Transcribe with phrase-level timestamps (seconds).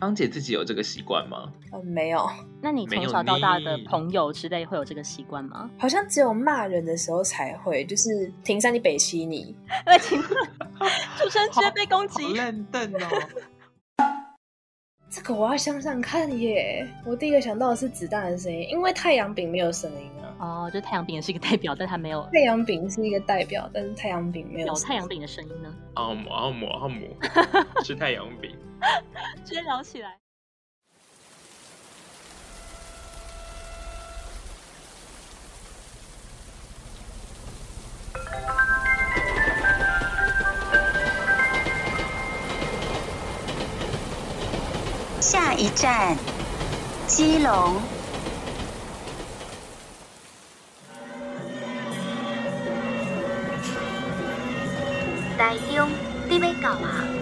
[0.00, 1.52] 芳姐自己有这个习惯吗？
[1.72, 2.26] 嗯，没有。
[2.62, 5.70] 那你从小到大的朋友之类会有这个习惯吗？
[5.78, 12.98] 好像只有骂人的时候才会，就是停山你北西你， 对，请出生直接被攻击，认凳哦。
[15.10, 16.88] 这个我要想想看耶。
[17.04, 20.32] 我第一个想到的是子弹的声音，因为太阳饼没有声音啊。
[20.38, 22.22] 哦，就太阳饼也是一个代表，但它没有。
[22.32, 24.68] 太阳饼是一个代表，但是太阳饼没有。
[24.68, 25.74] 有太阳饼的声音呢？
[25.94, 27.08] 阿姆阿姆阿姆，
[27.84, 28.56] 吃太阳饼。
[29.44, 30.16] 直接聊起来。
[45.20, 46.16] 下一站，
[47.06, 47.80] 基隆。
[55.38, 55.88] 台中，
[56.28, 57.19] 你要到啊？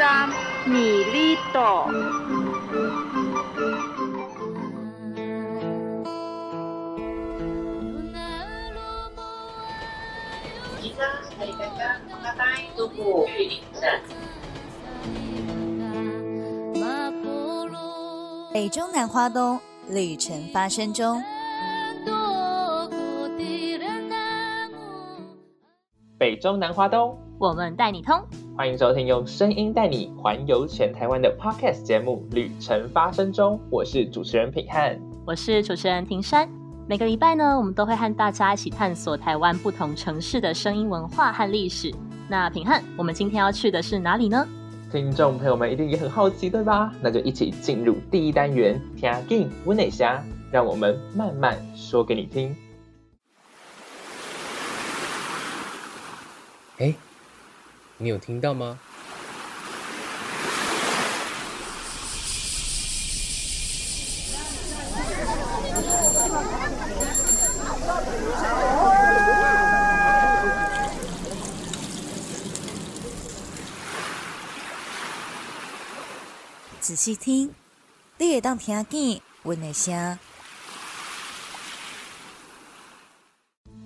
[0.00, 0.30] 下一站，
[0.64, 1.90] 米里岛。
[18.52, 21.22] 北中南花东旅程发生中，
[26.18, 28.18] 北中南花东，我们带你通。
[28.60, 36.46] 欢迎收听用声音带你环游全台湾的 Podcast 节目《旅程发生中》，我是主持人品汉，我是主持人庭山。
[36.86, 41.90] 每个礼拜呢，我们都会和大家一起探索台湾不同城市的声音文化和历史。
[42.28, 44.46] 那品汉，我们今天要去的是哪里呢？
[44.92, 46.92] 听众朋友们一定也很好奇，对吧？
[47.00, 50.16] 那就一起进入第一单元《听进温内虾》，
[50.52, 52.54] 让我们慢慢说给你听。
[56.76, 56.94] 哎，
[58.02, 58.78] 你有听到吗？
[76.80, 77.54] 仔细听，
[78.16, 80.18] 你会当听见温的声。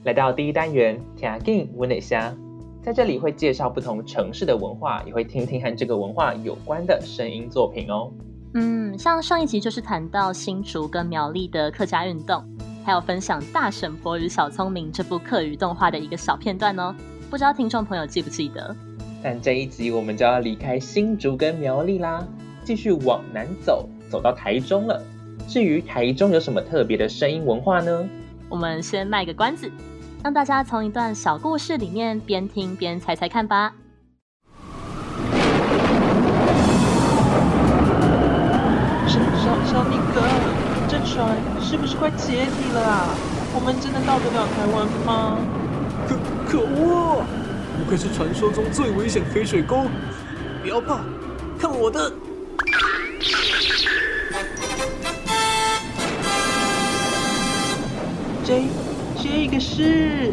[0.04, 2.38] 来到第一单元，听见温的声，
[2.84, 8.12] 在这里会介绍不同城市的文化，也会听听和这个文化有关的声音作品哦。
[8.53, 12.45] 嗯，像上一集就是谈到新竹跟苗栗的客家运动，
[12.84, 16.95] 还有分享《大婶婆与小聪明》这部客语动画的一个小片段哦。
[17.31, 18.77] 不知道听众朋友记不记得？
[19.22, 22.22] 但这一集我们就要离开新竹跟苗栗啦。
[22.65, 25.03] 继续往南走，走到台中了。
[25.49, 28.06] 至于台中有什么特别的声音文化呢？
[28.51, 29.71] 我们先卖个关子，
[30.24, 33.74] 让大家从一段小故事里面边听边猜猜看吧。
[39.06, 40.22] 小小小明哥，
[40.88, 43.08] 这船是不是快解体了啊？
[43.54, 45.36] 我们真的到得了台湾吗？
[46.08, 46.16] 可
[46.48, 47.22] 可恶！
[47.76, 49.84] 不愧是传说中最危险黑水沟。
[50.62, 51.00] 不要怕，
[51.58, 52.10] 看我的！
[58.42, 58.62] 这
[59.34, 60.33] 这个是，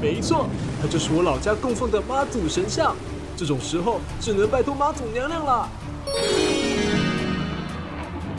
[0.00, 0.48] 没错，
[0.80, 2.94] 它就是我老家供奉的妈祖神像。
[3.36, 5.68] 这种时候只能拜托妈祖娘娘了。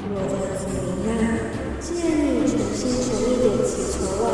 [0.10, 0.66] 我的子
[1.04, 1.22] 民啊，
[1.82, 4.26] 既然你诚心诚意的祈求了，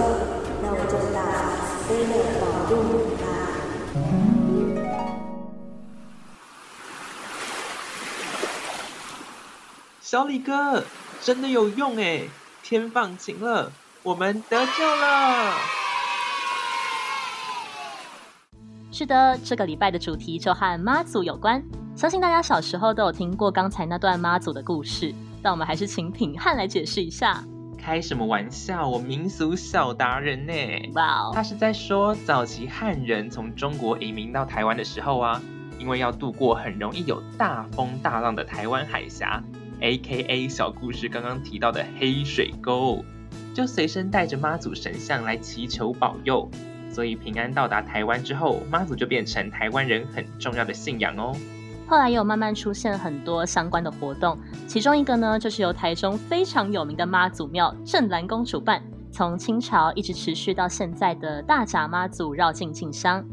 [0.61, 1.17] 那我就大
[1.65, 3.25] 慈悲的保佑你吧。
[10.01, 10.83] 小李哥，
[11.23, 12.29] 真的有用哎！
[12.61, 13.71] 天放晴了。
[14.03, 15.53] 我们得救了！
[18.91, 21.63] 是的，这个礼拜的主题就和妈祖有关。
[21.95, 27.41] 相信大家小时候都有听过刚才那段妈祖的故事，但我们还是请品汉来解释一下。
[27.77, 28.85] 开什么玩笑？
[28.85, 30.53] 我民俗小达人呢！
[30.95, 35.41] 哇，他是在说早期汉人从中国移民到台湾的时候啊，
[35.79, 39.41] 因为要渡过很容易有大风大浪的台湾海峡
[39.79, 43.01] ，A.K.A 小故事刚刚提到的黑水沟。
[43.53, 46.49] 就随身带着妈祖神像来祈求保佑，
[46.91, 51.35] 所以平安到达台湾之后，妈祖就变成台湾人很重要的信仰哦。
[51.85, 63.23] 后来也有慢慢出现很多相关的活动，其中一个呢，就是由台中非常有名的妈祖庙镇澜宫主办，从清朝一直持续到现在的大甲妈祖绕境进香。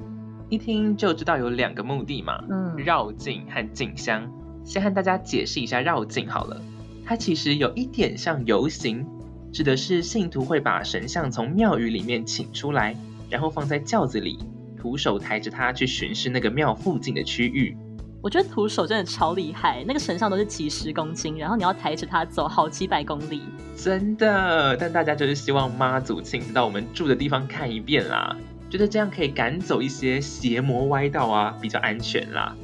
[0.51, 4.31] 一听就知道有两个目的嘛，嗯，绕境和进香。
[4.65, 6.61] 先和大家解释一下绕境好了，
[7.07, 9.07] 它其实有一点像游行。
[9.53, 12.97] 指的是信徒会把神像从庙宇里面请出来，
[13.29, 14.39] 然后放在轿子里，
[14.79, 17.77] 徒手抬着它去巡视那个庙附近的区域。
[18.23, 23.43] 我觉得徒手真的超厉害，那个神像都是几十公斤，然后你要抬着它走好几百公里，
[23.75, 24.77] 真的。
[24.77, 28.37] 但大家就是希望妈祖亲自到我们住的地方看一遍啦，
[28.69, 32.55] 觉得这样可以赶走一些邪魔歪道啊，比较安全啦。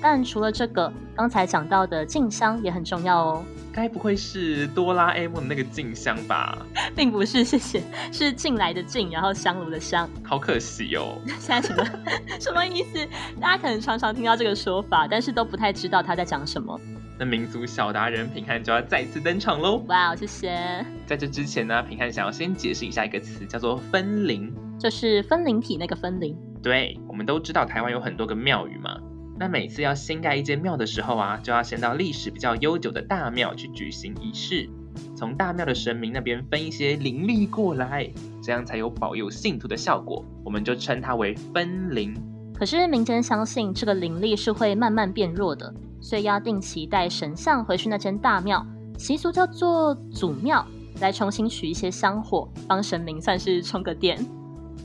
[0.00, 3.44] 但除了这个，刚才讲到的静香也很重要哦。
[3.72, 6.58] 该不会是哆啦 A 梦的那个静香吧？
[6.94, 10.08] 并不是，谢谢，是进来的进，然后香炉的香。
[10.22, 11.18] 好可惜哦。
[11.38, 11.84] 现在什么
[12.40, 13.06] 什么意思？
[13.40, 16.80] 大家可能常常听到这个说法，但是都不太知道他在讲什么。
[17.18, 19.82] 那民族小达人平汉就要再次登场喽！
[19.88, 20.84] 哇，谢谢。
[21.06, 26.36] 在这之前呢，平汉想要先解释一下一个词，叫做分灵，就是分灵体那个分灵。
[26.62, 28.98] 对，我们都知道台湾有很多个庙宇嘛。
[29.38, 34.66] 那每次要新盖一间庙的时候啊，就要先到历史比较悠久的大庙去举行仪式，
[35.14, 38.10] 从大庙的神明那边分一些灵力过来，
[38.42, 40.24] 这样才有保佑信徒的效果。
[40.42, 42.14] 我们就称它为分灵。
[42.54, 48.66] 可是民间相信这个灵力是会慢慢变弱的，所以要定期带神像回去那间大庙，
[48.96, 50.66] 习俗叫做祖庙，
[50.98, 54.18] 来重新取一些香火，帮神明算是充个电。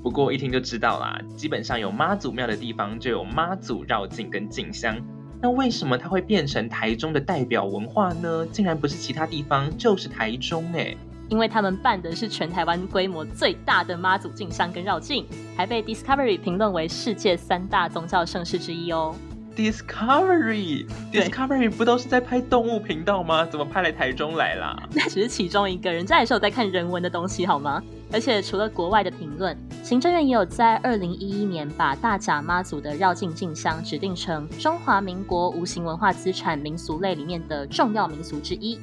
[0.04, 4.98] 不过一听就知道啦，基本上有妈祖庙的地方就有妈祖绕境跟进香。
[5.42, 8.46] 那为什么它会变成台中的代表文化呢？
[8.52, 10.96] 竟然不是其他地方，就是台中哎！
[11.30, 19.16] 因为他们办的是全台湾规模最大的妈祖进香跟绕境，还被 Discovery 评论为世界三大宗教盛事之一哦。
[19.56, 23.46] Discovery，Discovery 不都是在拍动物频道吗？
[23.46, 24.78] 怎么拍来台中来啦？
[24.94, 27.82] 那只是其中一个人家也是有在看人文的东西好吗？
[28.14, 38.80] 而且除了国外的评论，行政院也有在二零一一年把大甲妈祖的绕境进香指定成中华民国无形文化资产民俗类里面的重要民俗之一。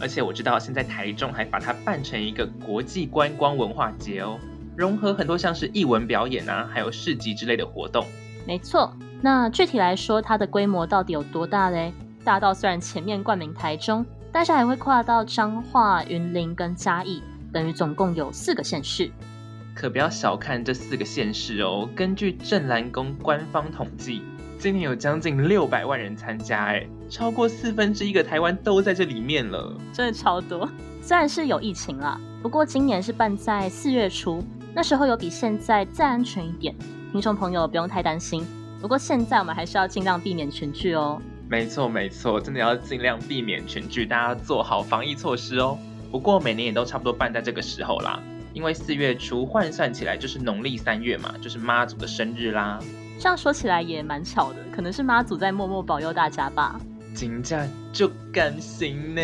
[0.00, 4.38] 而且我知道现在台中还把它办成一个国际观光文化节哦，
[4.74, 8.06] 融合很多像是艺文表演啊，还有市集之类的活动。
[8.46, 8.90] 没错。
[9.20, 11.92] 那具体来说，它的规模到底有多大嘞？
[12.24, 17.22] 大到虽然前面冠名台中，但是还会跨到彰化、云林跟嘉义，
[17.52, 19.10] 等于总共有四个县市。
[19.74, 21.88] 可不要小看这四个县市哦！
[21.94, 24.22] 根据镇澜宫官方统计，
[24.58, 30.68] 今年有将近六百万人参加，哎，超过四分之一个台湾都在这里面了，真的超多。
[31.00, 34.44] 虽然是有疫情啦，不过今年是办在四月初，
[34.74, 36.74] 那时候有比现在再安全一点，
[37.12, 38.44] 听众朋友不用太担心。
[38.82, 41.22] 不过现在我们还是要尽量避免群聚哦。
[41.48, 45.78] 没错没错，真的要尽量避免群聚，大家做好防疫措施哦。
[46.10, 48.20] 不过每年也都差不多办在这个时候啦，
[48.52, 52.78] 因为四月初换算起来就是农历三月嘛，就是妈祖的生日啦。
[53.18, 56.80] 这样说起来也蛮巧的，可能是妈祖在默默保佑大家吧。
[57.14, 59.22] 金价就甘心呢。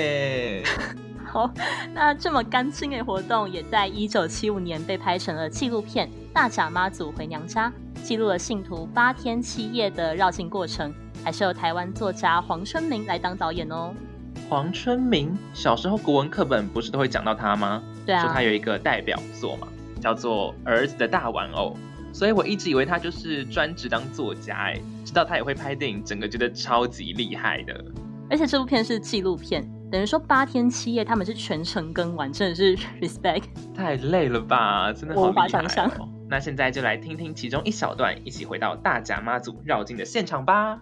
[1.26, 1.52] 好，
[1.92, 7.68] 那这么甘心的活动，也在一九七五年被拍成了纪录片《大甲妈祖回娘家》。
[8.02, 10.94] 记录了信徒八天七夜的绕境过程，
[11.24, 13.92] 还是由台湾作家黄春明来当导演哦。
[14.48, 17.82] 黄春明小时候国文课本不是都会讲到他吗？
[18.06, 19.66] 对啊，说他有一个代表作嘛，
[20.00, 21.76] 叫做《儿子的大玩偶》，
[22.16, 27.84] 所以我一直以为他就是专职当作家，哎，知道他也会拍电影，整个觉得超级厉害的。
[28.30, 33.42] 而且这部片是纪录片，等于说八天七夜他们是全程跟完，真的是 respect。
[33.74, 35.90] 太累了吧，真的好厉害。
[36.28, 40.80] 那现在就来听听其中一小段，一起回到大甲妈祖绕境的现场吧。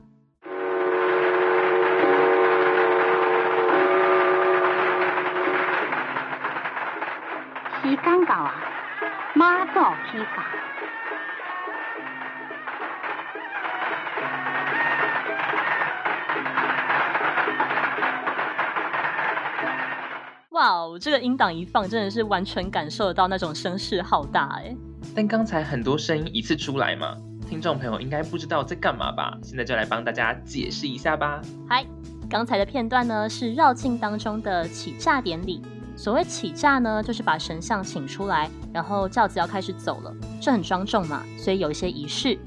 [7.84, 8.54] 时间到啊，
[9.34, 9.72] 妈祖
[10.10, 10.42] 起驾。
[20.48, 24.74] 哇哦，这个音档一放，真的是完全感受得到那种声势浩大哎。
[25.14, 27.14] 但刚才很多声音一次出来嘛，
[27.46, 29.36] 听众朋友应该不知道在干嘛吧？
[29.42, 31.42] 现在就来帮大家解释一下吧。
[31.68, 31.84] 嗨，
[32.30, 35.60] 刚才的片段呢是绕境当中的起炸典礼。
[36.04, 42.38] 所谓起驾呢，就是把神像请出来，然后轿子要开始走了，这很庄重嘛，所以有一些仪式。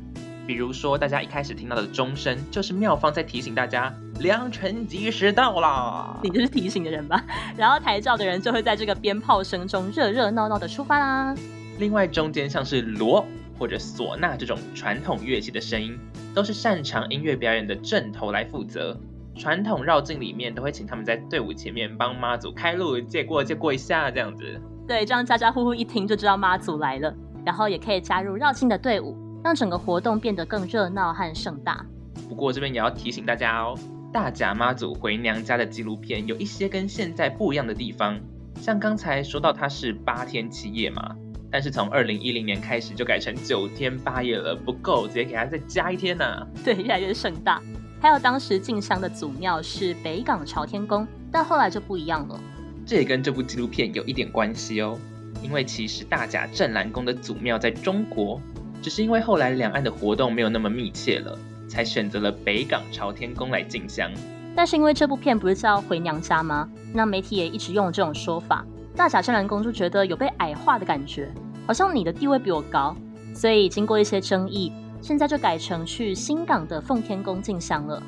[0.45, 6.19] 比如说大家一开始听到的钟声，就是庙方在提醒大家良辰吉时到啦。
[6.21, 7.19] 你就是提醒的人吧？
[7.57, 11.35] 然后抬轿的人就会在这个鞭炮声中热热闹闹的出发啦。
[11.79, 13.25] 另外，中间像是锣
[13.57, 15.97] 或者唢呐这种传统乐器的声音，
[16.35, 18.95] 都是擅长音乐表演的阵头来负责。
[19.37, 24.59] 传统绕境里面都会请他们在队伍前面帮妈祖开路，借过借过一下这样子。
[24.87, 27.13] 对，这样家家户户一听就知道妈祖来了，
[27.45, 31.85] 然后也可以加入绕境的队伍，让整个活动变得更热闹和盛大。
[32.27, 33.77] 不过这边也要提醒大家哦，
[34.11, 38.19] 大甲妈祖回娘家的纪录片有一些跟现在不一样的地方，
[38.55, 41.15] 像刚才说到它是八天七夜嘛。
[41.49, 46.25] 但是从二零一零年开始就改成九天八夜了，不够，直接给它再加一天呢。
[46.65, 47.61] 对，越来越盛大。
[47.99, 52.39] 还有当时进香的祖庙是北港朝天宫，但后来就不一样了。
[52.85, 54.97] 这也跟这部纪录片有一点关系哦，
[55.41, 58.39] 因为其实大甲镇澜宫的祖庙在中国，
[58.81, 61.37] 只是因为后来两岸的活动没有那么密切了，
[61.67, 64.09] 才选择了北港朝天宫来进香。
[64.55, 66.69] 但是因为这部片不是叫回娘家吗？
[66.93, 68.65] 那媒体也一直用这种说法。
[68.95, 71.31] 大甲镇澜宫就觉得有被矮化的感觉，
[71.67, 72.95] 好像你的地位比我高，
[73.35, 78.01] 所以经过一些争议，现在就改成去新港的奉天宫进香了。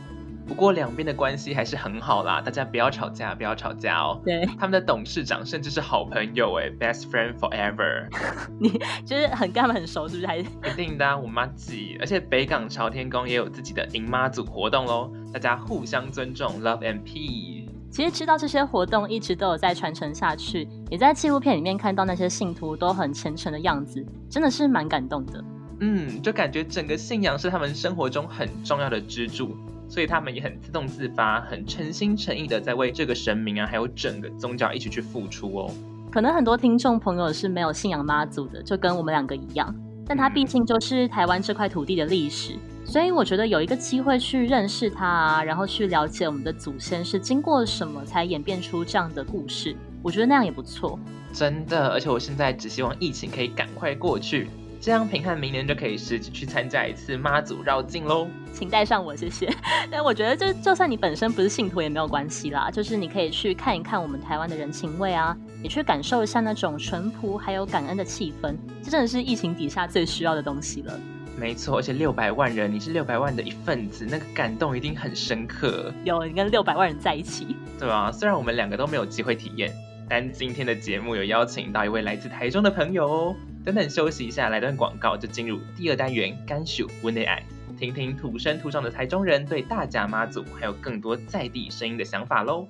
[0.48, 4.20] 不过两边的关系还是很好啦，大家不要吵架，不要吵架哦。
[4.26, 8.08] 对，他们的董事长甚至是好朋友哎，best friend forever。
[8.60, 8.70] 你
[9.06, 10.26] 就是很跟他们很熟，是不是？
[10.26, 11.96] 还是一定的，我妈记。
[12.00, 17.68] 而且北港朝天宫也有自己的迎妈祖活动喽，大家互相尊重，love and peace。
[17.92, 25.44] 其实知道这些活动一直都有在传承下去，也在纪录片里面看到那些信徒都很虔诚的样子，真的是蛮感动的。
[25.82, 29.56] 嗯，就感觉整个信仰是他们生活中很重要的支柱，
[29.88, 35.72] 所以他们也很自动自发、很诚心诚意的在为这个神明啊，还有整个宗教一起去付出哦。
[36.12, 39.74] 可能很多听众朋友是没有信仰妈祖的，就跟我们两个一样，
[40.06, 42.56] 但他毕竟就是台湾这块土地的历史。
[42.84, 50.98] 所以我觉得有一个机会去认识他，然后去了解我们的祖先是经过什么才演变出这样的故事，我觉得那样也不错。
[51.32, 54.50] 真的，而且我现在只希望疫情可以赶快过去，
[54.82, 58.28] 这样平汉明年就可以实际去参加一次妈祖绕境喽。
[58.54, 59.54] 请带上我，谢谢。
[59.92, 71.00] 但我觉得就就算你本身不是信徒也没有关系啦，就是你可以去看一看我们台湾的人情味啊，也去感受一下那种淳朴还有感恩的气氛，这真的是疫情底下最需要的东西了。
[71.38, 75.94] 没错，而且六百万人，你是六百万的一份子，那个感动一定很深刻。
[76.04, 79.72] 有你跟六百万人在一起，对啊，虽然我们两个都没有机会体验，
[80.10, 83.36] 但今天的节目有邀请到一位来自台中的朋友哦。
[83.66, 87.44] 等等休息一下，来段广告就进入第二单元甘薯温内爱，
[87.78, 92.68] 听听土生土长的台中人对大甲妈祖还有更多在地声音的想法喽。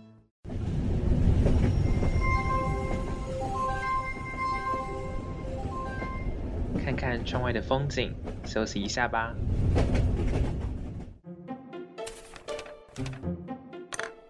[6.83, 8.13] 看看窗外的风景，
[8.45, 9.33] 休息一下吧。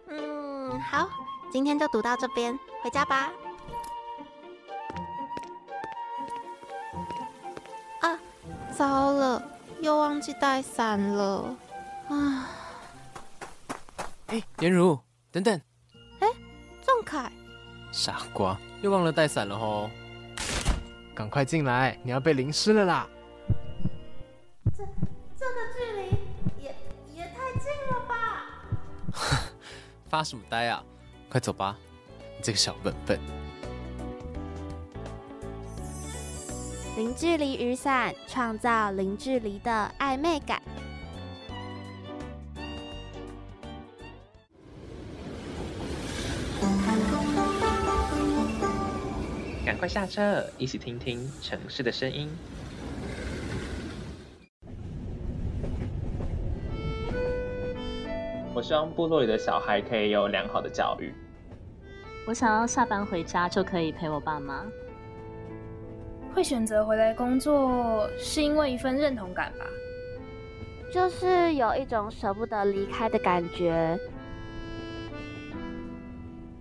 [0.10, 1.10] 嗯，好，
[1.52, 3.32] 今天就读到这边，回家吧。
[8.80, 9.44] 糟了，
[9.82, 11.54] 又忘记带伞了。
[12.08, 12.50] 啊！
[14.28, 14.98] 哎，颜如，
[15.34, 15.62] 等等。
[16.22, 16.28] 哎，
[16.82, 17.30] 仲凯，
[17.92, 19.90] 傻瓜，又忘了带伞了吼。
[21.14, 23.06] 赶快进来，你要被淋湿了啦！
[24.74, 24.86] 这
[25.38, 26.74] 这个距离也
[27.14, 28.16] 也太近了吧！
[30.08, 30.82] 发什么呆啊？
[31.30, 31.76] 快走吧，
[32.38, 33.20] 你这个小笨笨。
[37.00, 40.62] 零距离雨伞，创造零距离的暧昧感。
[49.66, 52.30] 赶快下车，一起听听城市的声音。
[58.54, 61.14] 我希望部落里的小孩可以有良好的教育。
[62.28, 64.66] 我想要下班回家就可以陪我爸妈。
[66.34, 69.66] 会选择回来工作，是因为一份认同感吧？
[70.92, 74.00] 就是有一种舍不得离开的感觉。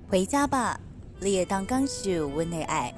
[0.08, 0.78] 回家吧，
[1.20, 2.92] 列当刚树温内爱。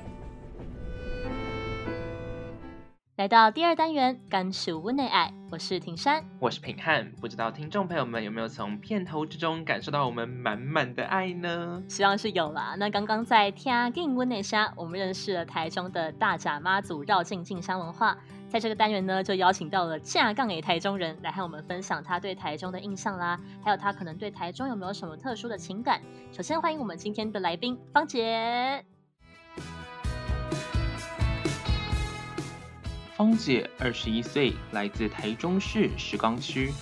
[3.21, 7.12] 来到第二单元，甘薯温内爱，我是庭山，我是品汉。
[7.21, 11.83] 不知道听众朋友们有没有从片头之中感受到我们满满的爱呢？
[11.87, 12.77] 希望是有啦。
[12.79, 18.17] 那刚刚在天境温内沙，我们认识了台中的大甲妈祖绕境进香文化。
[18.49, 26.00] 在这个单元呢，就邀请到了架杠给台中人来和我们分享他对台中的印象啦，还有他可能对台中有没有什么特殊的情感。
[26.33, 28.83] 首先欢迎我们今天的来宾芳姐。
[33.21, 36.73] 芳姐二十一岁，来自台中市石冈区。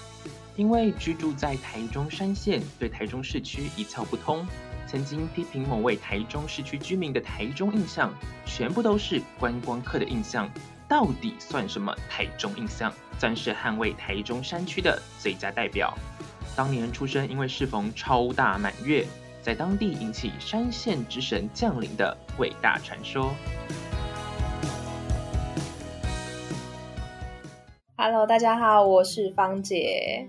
[0.54, 4.46] 因为居住在台中山线，对台中市区一窍不通。
[4.86, 8.14] 曾经批评某位台中市区居民的台中印象，
[8.46, 10.48] 全部都是观光客的印象。
[10.86, 12.94] 到底算什么台中印象？
[13.18, 15.92] 算是捍卫台中山区的最佳代表。
[16.54, 19.04] 当年出生，因为适逢超大满月，
[19.42, 23.34] 在当地引起山线之神降临的伟大传说。
[28.00, 30.28] Hello，大家好，我是芳姐。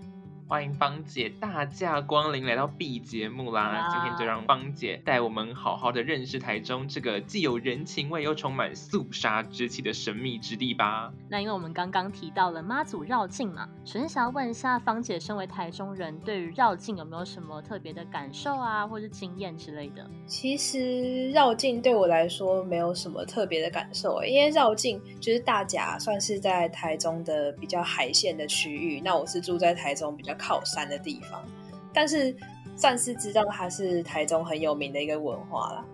[0.49, 3.87] 欢迎芳姐大驾光临来到 B 节目啦！
[3.91, 11.13] 今天就让芳姐带我们好好的认识台中这个既有人情味又充满肃杀之气的神秘之地吧。
[11.29, 20.03] 那因为我们刚刚提到了妈祖绕境嘛，首先想要问一下芳姐，身为台中人，对于绕境有没有什么特别的感受啊，或是经验之类的？
[20.25, 30.35] 其实绕境对我来说没有什么特别的感受，因为绕境就是大甲算是在台中的比较海线的区域，那我是住在台中比较。
[30.39, 31.43] 靠山的地方，
[31.93, 32.35] 但是
[32.75, 35.85] 算是知道它是台中很有名的一个文化啦。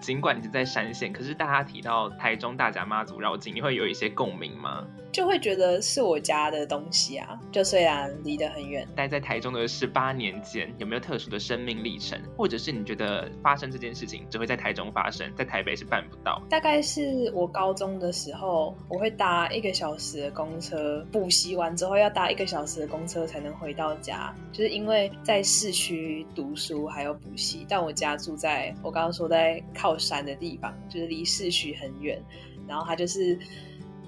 [0.00, 4.84] 尽管你是在山县，可是大家提到台中大甲妈祖绕境，你会有一些共鸣吗？
[5.12, 8.88] 就会觉得是我家的东西啊，就虽然离得很远。
[8.96, 16.42] 待在台中的十八年间，有没有特殊的生命历程，或者是你觉得发生这件事情只会在台中发生，在台北是办不到？
[16.48, 32.18] 大概是我高中的时候，我会搭一个小时的公车，补习完之后要搭一个小时的公车才能回到家，就是因为在市区读书还有补习，但我家住在我刚刚说在靠山的地方，就是离市区很远，
[32.66, 33.38] 然后它就是。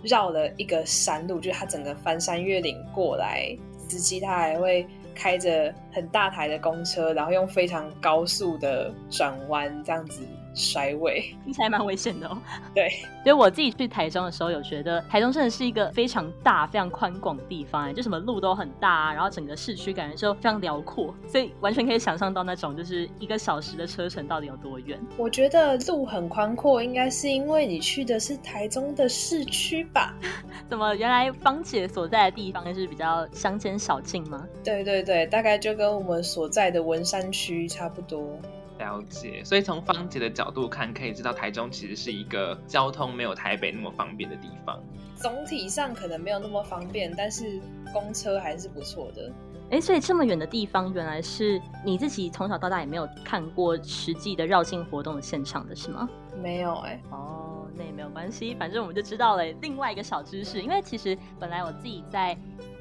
[0.05, 3.57] 绕了一个山路，就是他整个翻山越岭过来，
[3.89, 10.23] 司机他还会开着很大台的公车，然后用非常高速的转弯这样子。
[10.55, 12.39] 甩尾听起来蛮危险的哦。
[12.75, 12.89] 对，
[13.23, 24.99] 所以我自己去台中的时候，有觉得台中真的是一个非常大、非常宽广的地方，哎，就什么路都很大，然后整个市区感觉就非常辽阔，所以完全可以想象到那种就是一个小时的车程到底有多远。
[25.17, 30.15] 我觉得路很宽阔，应该是因为你去的是台中的市区吧？
[30.71, 34.47] 怎么原来芳姐所在的地方是比较乡间小径吗？
[34.63, 38.39] 对对对，大概就跟我们所在的文山区差不多。
[38.79, 44.83] 了解，所以从芳姐的角度看，可以知道台中其实是一个交通没有台北那么方便的地方。
[45.17, 47.61] 总体上可能没有那么方便，但是
[47.93, 49.33] 公车还是不错的。
[49.71, 56.09] 哎，所以这么远的地方，原来是你自己从小到大也没有看过实际的绕境活动的现场的是吗？
[56.43, 57.01] 没有哎。
[57.11, 60.61] 哦，那也没有关系，反正我们就知道了另外一个小知识。
[60.61, 62.37] 因为其实本来我自己在。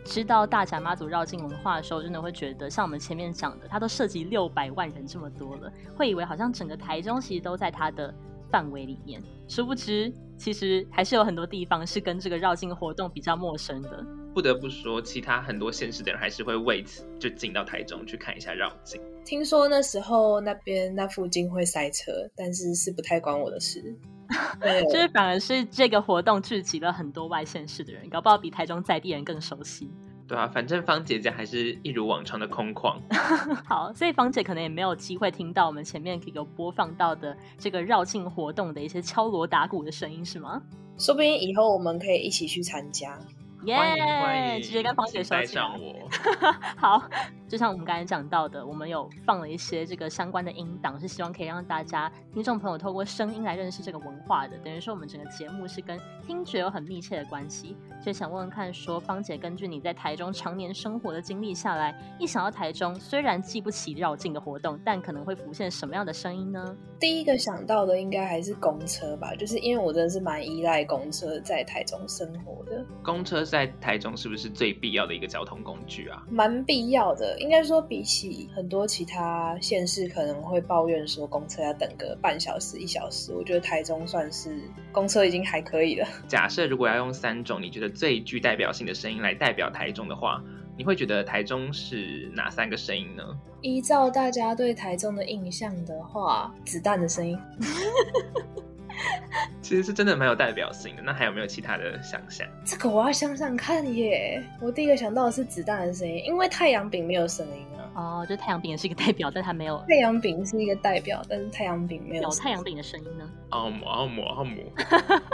[0.06, 8.14] 知道大甲妈祖绕境文化的时候，真的会觉得像我们前面讲的，它都涉及六百万人这么多了，会以为好像整个台中其实都在它的
[8.52, 9.22] 范围里面。
[9.48, 14.06] 殊不知，其实还是有很多地方是跟这个绕境活动比较陌生的。
[14.34, 19.00] 不得不说，其他很多县市的人还是会为此就进到台中去看一下绕境。
[19.24, 23.82] 听说那时候那边那附近会塞车，但是是不太关我的事。
[24.92, 29.90] 就是反而是这个活动聚集了很多外县市的人，搞不好比台中在地人更熟悉。
[30.28, 32.98] 对啊，反正芳姐姐还是一如往常的空旷。
[33.64, 40.62] 好，所以芳姐可能也没有机会听到我们前面有播放到的这个绕境活动的一些敲锣打鼓的声音，是吗？
[40.98, 43.20] 说不定以后我们可以一起去参加。
[43.66, 44.60] 耶！
[44.62, 46.10] 直接跟芳姐说上我。
[46.78, 47.04] 好，
[47.48, 54.58] 就像我们刚才讲到的，我们有放了一些这个相关的音档，是希望可以让大家听众朋友透过声音来认识这个文化的。
[54.60, 57.78] 等于说，我们整个节目是跟听觉有很密切的关系。
[58.02, 66.76] 所以想问问看，说芳姐根据你在台中常年生活的经历下来，一想到台中，虽然记不起绕境的活动，但可能会浮现什么样的声音呢？
[67.00, 72.86] 第一个想到的应该还是公车吧，就是因为我真的是蛮依赖公车在台中生活的。
[73.04, 76.26] 公车在台中是不是最必要的一个交通工具啊？
[76.28, 84.60] 蛮必要的，应该说比起很多其他县市可能会抱怨说公车要等个半小时一小时，我觉得台中算是
[84.92, 86.08] 公车已经还可以了。
[86.28, 90.44] 假设如果要用三种你觉得最具代表性的声音来代表台中的话，
[90.76, 93.24] 你会觉得台中是哪三个声音呢？
[93.62, 97.38] 依照大家对台中的印象的话，子弹的声音。
[99.62, 101.02] 其实是真的蛮有代表性的。
[101.02, 102.48] 那还有没有其他的想象？
[102.66, 104.44] 这个我要想想看耶。
[104.62, 107.84] 我第一个想到的是子弹的声音，因为太阳饼没有声音啊。
[107.96, 109.78] 哦，就太阳饼也是一个代表，但它没有。
[109.88, 112.24] 太阳饼是一个代表，但是太阳饼没有。
[112.24, 113.30] 有太阳饼的声音呢？
[113.50, 114.72] 阿姆阿姆阿姆，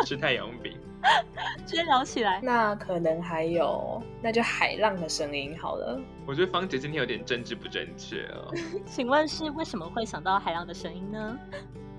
[0.06, 0.78] 吃 太阳饼。
[1.66, 2.42] 直接聊起来。
[2.44, 5.98] 那可能还有，那就海浪的声音好了。
[6.28, 8.54] 我觉得芳姐今天有点政治不正确哦。
[8.86, 11.40] 请问是为什么会想到海浪的声音呢？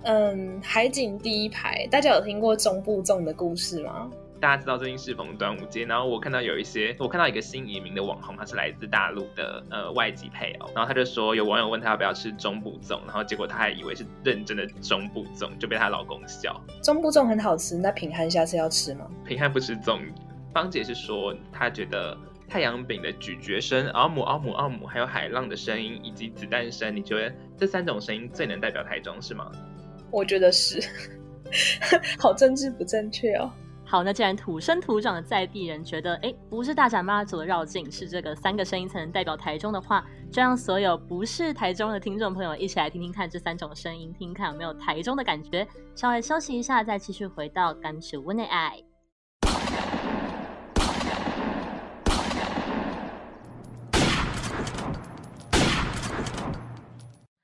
[0.04, 4.10] 嗯，海景第一排，大家有听过中部粽的故事吗？
[4.40, 16.58] 大家知道最近适逢端午节，然后我看到有一些，我看到一个新移民的网红，他是来自大陆的呃外籍配偶，然后他就说有网友问他要不要吃中部粽，然后结果他还以为是认真的中部粽，就被她老公笑。
[16.82, 19.06] 中部粽很好吃，那平汉下次要吃吗？
[19.26, 20.00] 平汉不吃粽，
[20.54, 22.16] 芳姐是说她觉得
[22.48, 29.52] 太阳饼的咀嚼声、奥姆奥姆奥姆，还有海浪的声音以及子弹声，你觉得这三种声音最能代表台中是吗？
[30.10, 30.80] 我觉得是，
[32.18, 33.50] 好政治不正确哦。
[33.84, 45.66] 好，那既然土生土长的在地人觉得，哎，不是大甲妈祖的绕境，是这个三个声音才能代表台中的话，就让所有不是台中的听众朋友一起来听听看这三种声音，听看有没有台中的感觉。
[45.96, 48.80] 稍微休息一下，再继续回到甘薯温的爱。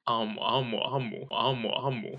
[0.05, 2.17] 阿姆阿姆阿姆阿姆阿姆。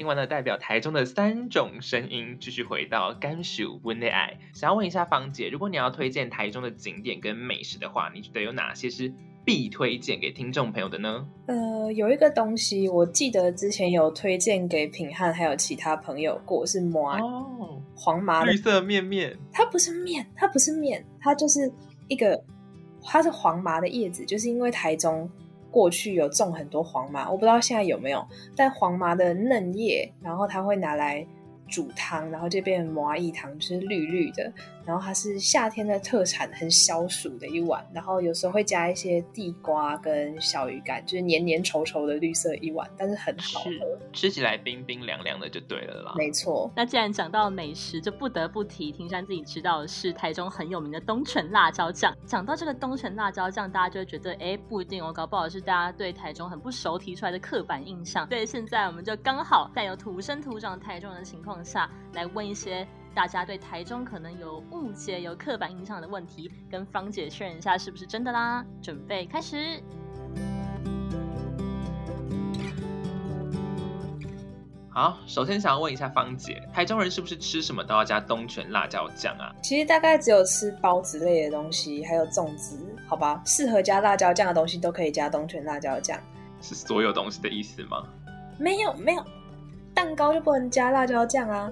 [0.00, 4.38] 听完了代表台中的三种声音，继续回到甘薯温内爱。
[4.54, 9.12] 想要问一下芳姐，如果你要推荐台中的景点跟美食的话，你觉得有哪些是
[9.44, 11.28] 必推荐给听众朋友的呢？
[11.44, 19.36] 呃，有一个东西，我记得之前有推荐给品汉还有其他朋友过，是麻哦，黄麻绿色面面。
[19.52, 21.70] 它不是面，它不是面，它就是
[22.08, 22.42] 一个，
[23.02, 25.30] 它是黄麻的叶子，就是因为台中。
[25.70, 31.26] 过去有种很多黄麻，我不知道现在有没有，但黄麻的嫩叶，然后它会拿来。
[31.72, 34.52] 煮汤，然后这边麻薏汤，就是绿绿的。
[34.90, 37.86] 然后它是夏天的特产，很消暑的一碗。
[37.94, 43.70] 然后有时候会加一些地瓜跟小鱼干，就是黏黏稠稠的绿色一碗，但是很好喝，
[44.12, 46.12] 吃起来冰冰凉凉的就对了啦。
[46.16, 46.68] 没错。
[46.74, 52.12] 那既然讲到美食，就不得不提庭山自己知道的是台中很有名的东城辣椒酱。
[52.26, 58.28] 讲到这个东城辣椒酱，大家就会觉得，哎，不一定哦，搞不好是大家对台中很不熟提出来的刻板印象。
[58.28, 61.60] 对，现在我们就刚好在有土生土长台中人的情况。
[61.62, 68.64] 下来问一些大家对台中可能有误解、有刻板印象的问题，跟芳姐确认一下是不是真的啦。
[68.80, 69.82] 准备开始。
[74.92, 79.54] 好，首先想要问一下芳姐，台中人是不是吃什么都要加东泉辣椒酱啊？
[79.62, 86.18] 其实大概只有吃包子类的东西，还有粽子，好吧，适合加辣椒酱的东西都可以加东泉辣椒酱。
[86.60, 88.04] 是所有东西的意思吗？
[88.58, 89.24] 没有，没有。
[89.94, 91.70] 蛋糕就不能加辣椒酱啊，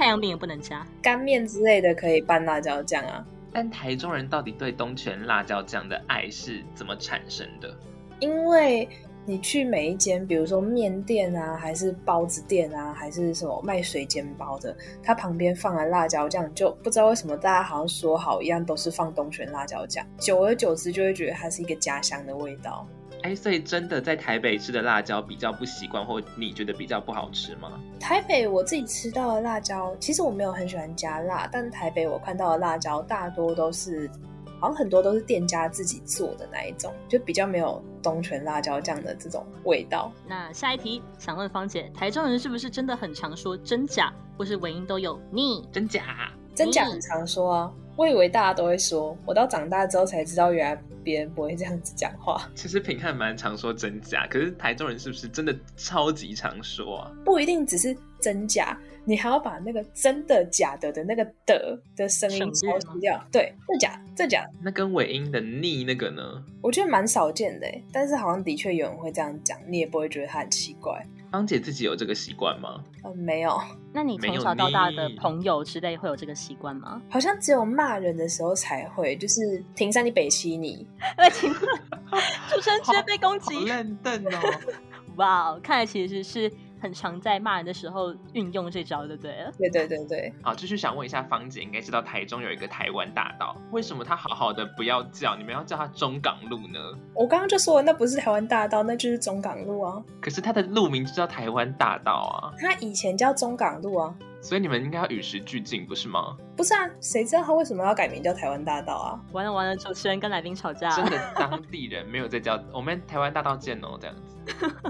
[0.00, 3.22] 太阳饼也不能加，干面之类的可以拌辣椒酱啊。
[3.52, 7.76] 但台中人到底对东泉辣椒酱的爱是怎么产生的？
[8.18, 8.88] 因为
[9.26, 22.88] 你去每一间，比如说面店啊，还是包子店啊，还是什么卖水煎包的，它旁边放了辣椒酱，就不知道为什么大家好像说好一样，都是放东泉辣椒酱，久而久之就会觉得它是一个家乡的味道。
[23.22, 27.80] 哎，所以真的在台北吃的辣椒比较不习惯，或你觉得比较不好吃吗？
[27.98, 34.10] 台北我自己吃到的辣椒，其实我没有很喜欢加辣，但台北我看到的辣椒大多都是，
[34.58, 40.10] 好像很多都是店家自己做的那一种，就比较没有东泉辣椒酱的这种味道。
[40.26, 46.32] 那下一题，想问芳姐，台中人是不是真的很常说真假，或是尾音都有你真假？
[46.54, 47.72] 真假很常说啊。
[47.96, 52.48] 我以为大家都会说，我到长大之后才知道，原来别人不会这样子讲话。
[52.54, 57.10] 其实平汉蛮常说真假，可是台中人是不是真的超级常说啊？
[57.24, 63.22] 不一定只是真假，你还要把那个真的假的的那个的的声音消除掉。
[63.32, 64.46] 对，这假这假。
[64.62, 66.22] 那跟尾音的逆那个呢？
[66.62, 71.04] 我觉得蛮少见的，但是好像的确有人会这样讲，你也不会觉得他很奇怪。
[71.30, 72.84] 芳姐自己有这个习惯吗？
[73.04, 73.56] 嗯，没有。
[73.92, 77.00] 那你从小到大的朋友之类会有这个习惯吗？
[77.08, 84.30] 好像只有骂人的时候才会，就是停山你北西你，哎，停，出生直接被攻击，认凳哦。
[85.16, 86.50] 哇，看来其实是。
[86.80, 89.34] 很常在骂人的时候运用这招，对不对？
[89.58, 90.32] 对对对对。
[90.42, 96.78] 好，继续想问一下芳姐，应该知道台中有一个台湾大道，为什么它好好的不要叫，你们要叫它中港路呢？
[97.14, 100.02] 我刚刚就说了，那不是台湾大道，那就是中港路啊。
[100.20, 102.52] 可是它的路名就叫台湾大道啊。
[102.58, 104.14] 它以前叫中港路啊。
[104.42, 106.34] 所以你们应该要与时俱进，不是吗？
[106.56, 109.20] 不是啊，谁知道他为什么要改名叫台湾大道啊？
[109.32, 110.88] 完了完了，主持人跟来宾吵架。
[110.88, 114.38] 真的， 当地人没有在叫我们台湾大道见哦，这样子。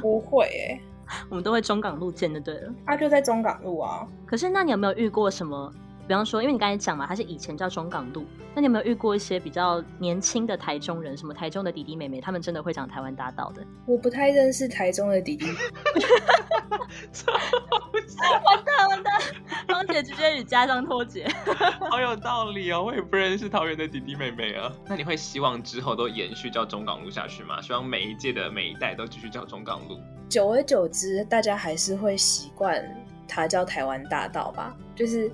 [0.01, 0.81] 不会哎。
[1.29, 4.07] 我们都会中港路见就，对了，他就在中港路啊。
[4.27, 5.73] 可是，那你有没有遇过什么？
[6.11, 13.65] 比方说，因为你刚才讲嘛，他是以前叫中港路，那你有没有遇过一些比较年轻的台中人，什么台中的弟弟妹妹，他们真的会讲台湾大道的？
[13.87, 15.47] 我不太认识台中的弟弟。
[18.45, 19.21] 完蛋完蛋，
[19.69, 21.29] 芳姐直接与家乡脱节，
[21.89, 22.83] 好有道理哦。
[22.83, 24.69] 我也不认识桃园的弟弟妹妹啊。
[24.89, 27.63] 那你会希望之后都延续叫中港路下去吗？
[27.63, 29.97] 希望每一届的每一代都继续叫中港路。
[30.29, 32.85] 久而久之，大家还是会习惯
[33.29, 34.77] 它叫台湾大道吧？
[34.97, 35.31] 就是。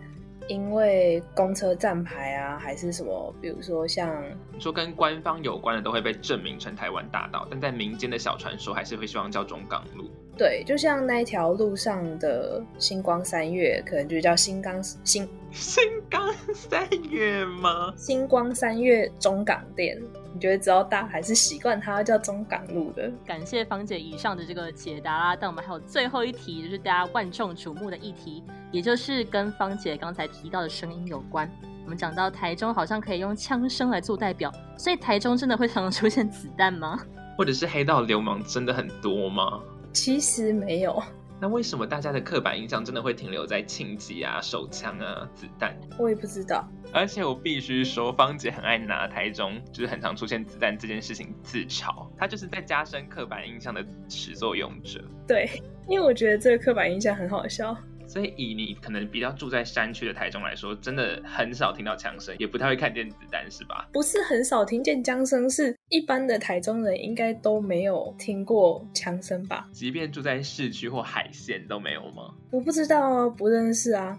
[0.48, 4.24] 因为公车站牌啊，还是什么，比如说像
[4.58, 10.10] 说跟官方有关的，都会被证明成台湾大道，但在民间的小传说，还是会希望叫中港路。
[10.36, 17.92] 对，就像那一条路上的星光三月，可能就叫星光星星光三月吗？
[17.96, 19.98] 星光三月中港店。
[20.36, 23.10] 你觉得知道大还是习惯它叫中港路的？
[23.24, 25.34] 感谢芳姐以上的这个解答啦。
[25.34, 31.50] 但我们还有最后一题，就是大家万众瞩目的议题，也就是跟芳姐刚才提到的声音有关。
[31.84, 37.00] 我们讲到台中好像可以用枪声来做代表，所以台中真的会常常出现子弹吗？
[37.38, 39.58] 或者是黑道流氓真的很多吗？
[39.90, 41.02] 其实没有。
[41.40, 45.74] 那为什么大家的刻板印象真的会停留在庆忌啊、手枪啊、子弹？
[45.98, 46.66] 我也不知道。
[46.96, 55.04] 而且我必须说，芳姐很爱拿台中就是很常出现子弹这件事情自嘲，她就是在加深刻板印象的始作俑者。
[55.28, 55.46] 对，
[55.86, 57.76] 因为我觉得这个刻板印象很好笑。
[58.06, 63.86] 所以以你可能比较住在山区的台中来说，真的很少听到枪声，也不太会看见子弹，是吧？
[63.92, 69.68] 不是很少听见枪声，是一般的台中人应该都没有听过枪声吧？
[69.70, 72.34] 即便住在市区或海线都没有吗？
[72.50, 74.18] 我不知道啊，不认识啊。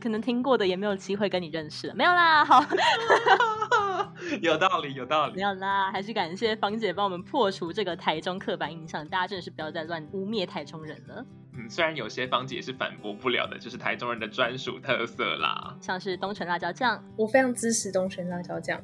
[0.00, 2.42] 可能听过的也没有机会跟你认识，没有啦。
[2.42, 2.64] 好，
[4.40, 5.34] 有道理，有道理。
[5.34, 11.26] 没有啦，还是感谢芳姐帮我们破除这个台中刻板印象，大家真的是不要再乱污蔑台中人了。
[11.52, 18.80] 嗯，虽然有些芳姐是反驳不了的，就是台中人的专属特色啦，像是东泉辣椒酱，我非常支持东泉辣椒酱。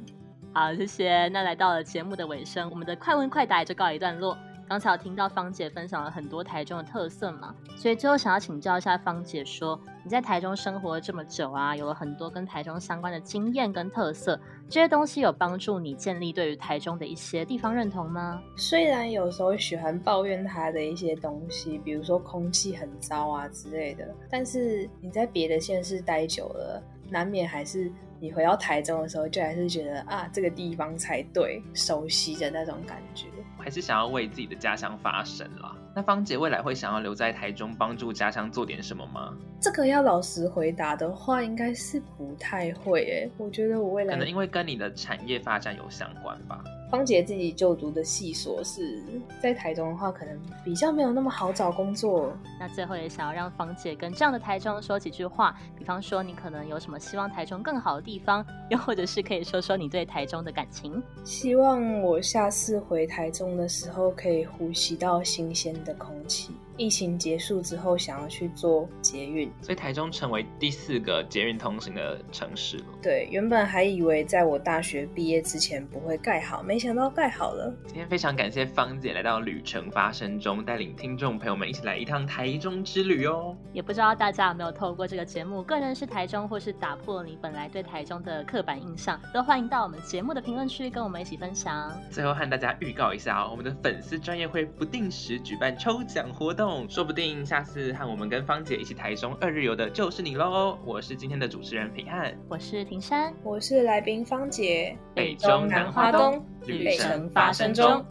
[0.57, 1.29] 好，谢谢。
[1.29, 4.35] 那来到了节目的尾声，我们的快问快答也就告一段落。
[4.67, 18.43] 刚才有听到芳姐分享了很多台中的特色嘛，所以最后想要请教一下芳姐，说你在台中生活了这么久啊，有了很多跟台中相关的经验跟特色，这些东西有帮助你建立对于台中的一些地方认同吗？
[18.57, 27.93] 虽然有时候喜欢抱怨它的一些东西，比如说空气很糟啊之类的，但是你在别的县市待久了，难免还是。
[28.19, 33.27] 你回到台中的时候，就还是觉得啊，这个地方才对，熟悉的那种感觉，
[33.59, 35.77] 还是想要为自己的家乡发声啦。
[35.95, 39.35] 那芳姐未来会想要留在台中，帮助家乡做点什么吗？
[39.61, 43.31] 这个要老实回答的话，应该是不太会诶。
[43.39, 46.63] 我觉得我未来可能因为跟你的产业发展有相关吧。
[46.97, 49.03] 芳姐自己就读的系所是
[49.39, 52.35] 在台中的话，可能比较没有那么好找工作。
[52.59, 61.03] 那最后也想要让芳姐跟这样的台中说几句话，比方说你可能有什么希望台中更好的地方，又或者是可以说说你对台中的感情。
[61.23, 66.55] 希望我下次回台中的时候，可以呼吸到新鲜的空气。
[66.77, 72.85] 疫情结束之后，想要去做捷运，所以台中成为第四个捷运通行的城市了。
[73.03, 77.75] 对，原本还以为在我大学毕业之前不会盖好，没想到盖好了。
[77.87, 83.57] 今天非常感谢芳姐来到旅程发生中，带领听众朋友们一起来一趟台中之旅哦。
[83.73, 91.91] 也不知道大家有没有透过这个节目，更认识台中，或是打破你本来对台中的刻板印象，都欢迎到我们节目的评论区跟我们一起分享。
[92.11, 96.91] 最后和大家预告一下哦，我们的粉丝专业会不定时举办抽奖活动。
[96.91, 100.77] 说不定下次和我们跟芳姐一起台中二日游的就是你喽！
[100.85, 104.97] 我是今天的主持人平汉，我是庭山，我是来宾芳姐。
[105.15, 108.05] 北中南花东，旅程发生中。